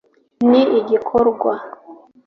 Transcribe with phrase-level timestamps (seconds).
[0.49, 1.51] ni igikorwa